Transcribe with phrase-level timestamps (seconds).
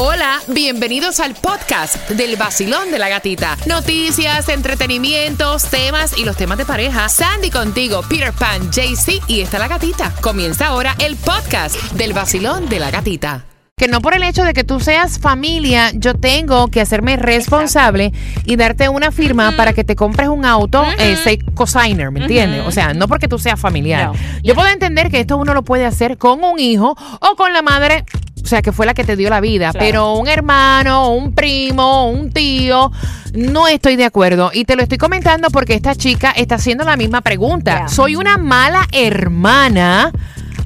[0.00, 3.56] Hola, bienvenidos al podcast del vacilón de la gatita.
[3.66, 7.08] Noticias, entretenimientos, temas y los temas de pareja.
[7.08, 10.14] Sandy contigo, Peter Pan, JC y está la gatita.
[10.20, 13.44] Comienza ahora el podcast del vacilón de la gatita.
[13.76, 18.12] Que no por el hecho de que tú seas familia, yo tengo que hacerme responsable
[18.44, 22.64] y darte una firma para que te compres un auto, eh, say cosigner, ¿me entiendes?
[22.66, 24.08] O sea, no porque tú seas familiar.
[24.08, 24.14] No.
[24.42, 27.62] Yo puedo entender que esto uno lo puede hacer con un hijo o con la
[27.62, 28.04] madre
[28.48, 29.72] o sea, que fue la que te dio la vida.
[29.72, 29.84] Claro.
[29.84, 32.90] Pero un hermano, un primo, un tío,
[33.34, 34.50] no estoy de acuerdo.
[34.54, 37.88] Y te lo estoy comentando porque esta chica está haciendo la misma pregunta.
[37.88, 40.12] Soy una mala hermana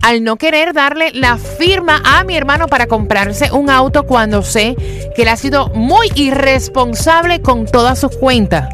[0.00, 4.76] al no querer darle la firma a mi hermano para comprarse un auto cuando sé
[5.16, 8.68] que él ha sido muy irresponsable con todas sus cuentas.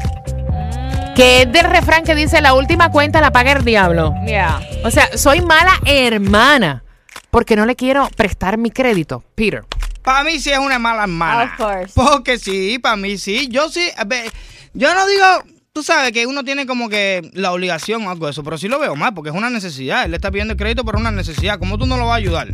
[1.15, 4.13] Que es del refrán que dice la última cuenta la paga el diablo.
[4.27, 4.61] Yeah.
[4.83, 6.83] O sea, soy mala hermana
[7.31, 9.63] porque no le quiero prestar mi crédito, Peter.
[10.01, 11.55] Para mí sí es una mala hermana.
[11.57, 11.93] Of course.
[11.93, 13.47] Porque sí, para mí sí.
[13.49, 14.31] Yo sí, a ver,
[14.73, 15.25] yo no digo,
[15.73, 18.67] tú sabes que uno tiene como que la obligación o algo de eso, pero sí
[18.67, 20.05] lo veo mal porque es una necesidad.
[20.05, 21.59] Él le está pidiendo el crédito por una necesidad.
[21.59, 22.47] ¿Cómo tú no lo vas a ayudar?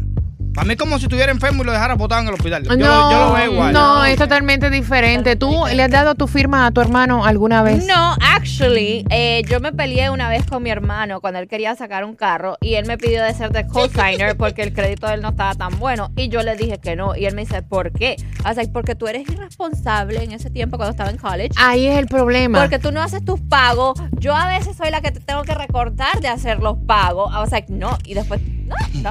[0.53, 2.63] Para mí es como si estuviera enfermo y lo dejara botado en el hospital.
[2.63, 3.73] Yo, no, yo lo veo igual.
[3.73, 3.84] no,
[4.25, 5.35] totalmente diferente.
[5.35, 7.85] ¿Tú le has dado tu firma a tu hermano alguna vez?
[7.85, 12.03] No, actually, eh, yo me peleé una vez con mi hermano cuando él quería sacar
[12.03, 15.21] un carro y él me pidió de ser de cosigner porque el crédito de él
[15.21, 17.91] no estaba tan bueno y yo le dije que no y él me dice, ¿por
[17.91, 18.15] qué?
[18.49, 21.51] O sea, porque tú eres irresponsable en ese tiempo cuando estaba en college.
[21.57, 22.59] Ahí es el problema.
[22.61, 24.01] Porque tú no haces tus pagos.
[24.13, 27.31] Yo a veces soy la que te tengo que recordar de hacer los pagos.
[27.35, 27.95] O sea, no.
[28.05, 28.41] Y después.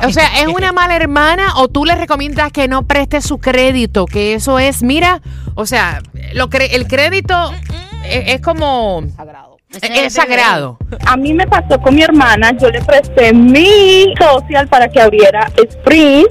[0.07, 4.07] O sea, ¿es una mala hermana o tú le recomiendas que no preste su crédito?
[4.07, 5.21] Que eso es, mira,
[5.55, 6.01] o sea,
[6.33, 7.53] lo cre- el crédito
[8.05, 9.03] es, es como...
[9.17, 9.55] sagrado.
[9.83, 10.79] Es sagrado.
[11.05, 15.51] A mí me pasó con mi hermana, yo le presté mi social para que abriera
[15.57, 16.29] Sprint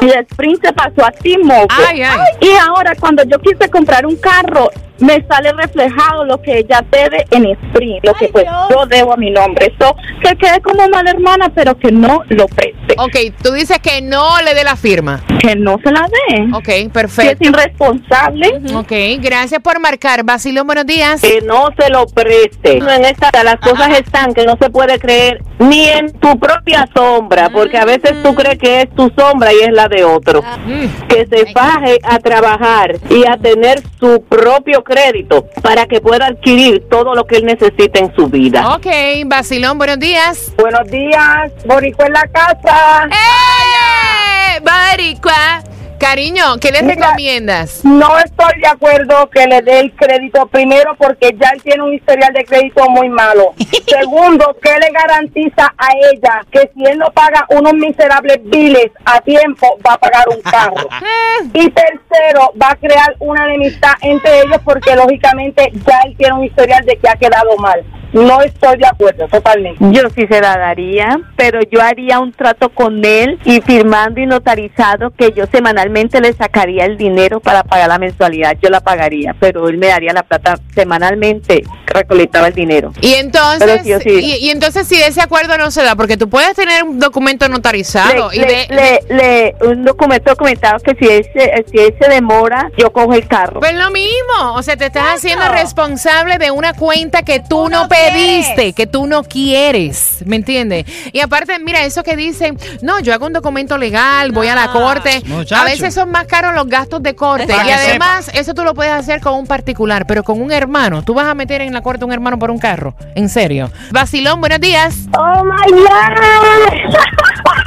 [0.00, 1.66] y de Sprint se pasó a T-Mobile.
[1.68, 2.18] Ay, ay.
[2.40, 4.70] Y ahora cuando yo quise comprar un carro,
[5.00, 8.54] me sale reflejado lo que ella debe en Sprint, lo que pues Dios.
[8.70, 9.72] yo debo a mi nombre.
[9.76, 14.02] Eso que quede como mala hermana, pero que no lo preste, Ok, tú dices que
[14.02, 15.20] no le dé la firma.
[15.40, 16.48] que no se la dé.
[16.54, 17.44] Ok, Que es perfecto.
[17.48, 18.60] irresponsable.
[18.74, 20.22] Ok, gracias por marcar.
[20.24, 21.20] Basilio, buenos días.
[21.20, 22.78] que no se lo preste.
[22.78, 27.48] En esta las cosas están que no se puede creer ni en tu propia sombra,
[27.50, 30.42] porque a veces tú crees que es tu sombra y es la de otro.
[30.42, 31.06] Mm.
[31.08, 36.88] Que se faje a trabajar y a tener su propio crédito para que pueda adquirir
[36.90, 38.74] todo lo que él necesita en su vida.
[38.74, 38.86] Ok,
[39.26, 40.52] Basilón, buenos días.
[40.58, 43.08] Buenos días, Boricua en la casa.
[43.08, 44.60] ¡Eh!
[44.62, 45.62] Baricua.
[46.00, 47.84] Cariño, ¿qué le recomiendas?
[47.84, 51.92] No estoy de acuerdo que le dé el crédito primero porque ya él tiene un
[51.92, 53.52] historial de crédito muy malo.
[53.86, 59.20] Segundo, ¿qué le garantiza a ella que si él no paga unos miserables biles a
[59.20, 60.88] tiempo va a pagar un carro?
[61.52, 66.44] Y tercero, va a crear una enemistad entre ellos porque lógicamente ya él tiene un
[66.44, 67.84] historial de que ha quedado mal.
[68.12, 69.84] No estoy de acuerdo, totalmente.
[69.90, 74.26] Yo sí se la daría, pero yo haría un trato con él y firmando y
[74.26, 78.56] notarizado que yo semanalmente le sacaría el dinero para pagar la mensualidad.
[78.62, 82.92] Yo la pagaría, pero él me daría la plata semanalmente, recolectaba el dinero.
[83.00, 84.20] Y entonces, Pero sí, sí.
[84.40, 87.48] Y, y entonces si ese acuerdo no se da, porque tú puedes tener un documento
[87.48, 88.66] notarizado le, y le- de,
[89.08, 93.14] le- le- un documento documentado que si él, se, si él se demora, yo cojo
[93.14, 93.60] el carro.
[93.60, 97.80] Pues lo mismo, o sea, te estás haciendo responsable de una cuenta que tú no
[97.82, 98.74] no quieres.
[98.74, 100.86] que tú no quieres, ¿me entiendes?
[101.12, 104.68] Y aparte, mira, eso que dicen, no, yo hago un documento legal, voy a la
[104.72, 105.56] corte, Muchacho.
[105.56, 108.74] a veces son más caros los gastos de corte Para y además eso tú lo
[108.74, 111.82] puedes hacer con un particular, pero con un hermano, tú vas a meter en la
[111.82, 113.70] corte un hermano por un carro, en serio.
[113.90, 114.94] Vacilón, buenos días.
[115.16, 116.94] ¡Oh, my God!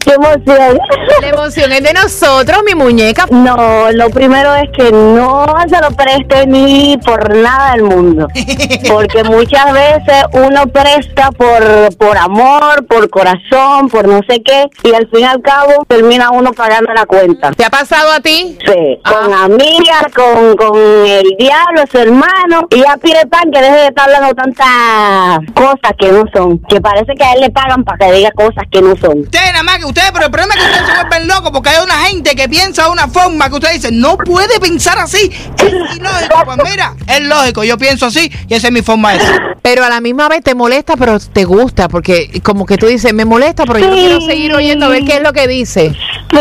[0.00, 0.78] ¡Qué emoción!
[1.20, 3.26] La emoción es de nosotros, mi muñeca.
[3.30, 8.28] No, lo primero es que no se lo preste ni por nada del mundo.
[8.88, 14.94] Porque muchas veces uno presta por, por amor, por corazón, por no sé qué, y
[14.94, 17.50] al fin y al cabo termina uno pagando la cuenta.
[17.52, 18.56] ¿Te ha pasado a ti?
[18.64, 19.44] Sí, con Ah.
[19.44, 24.08] amigas, con, con el diablo, su hermano, y ya pide pan que deje de estar
[24.08, 28.12] hablando tantas cosas que no son, que parece que a él le pagan para que
[28.12, 29.20] diga cosas que no son.
[29.20, 31.68] Ustedes nada más que ustedes, pero el problema es que ustedes se vuelven locos porque
[31.70, 35.30] hay una gente que piensa de una forma que ustedes dicen, no puede pensar así.
[35.58, 36.44] Es ilógico.
[36.44, 39.58] Pues mira, es lógico, yo pienso así y esa es mi forma de ser.
[39.62, 43.12] Pero a la misma vez te molesta, pero te gusta, porque como que tú dices,
[43.12, 45.90] me molesta, pero yo quiero seguir oyendo a ver qué es lo que dice.
[46.30, 46.36] Sí,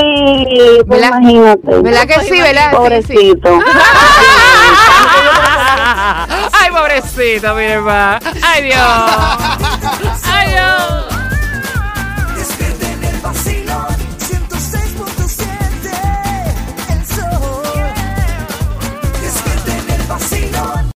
[0.87, 1.19] pues ¿Verdad?
[1.19, 1.81] imagínate.
[1.81, 2.71] ¿Verdad que sí, verdad?
[2.71, 3.33] Sí, sí.
[3.33, 3.59] Pobrecito.
[6.53, 8.19] Ay, pobrecito, mi hermano.
[8.43, 8.77] Ay, Dios.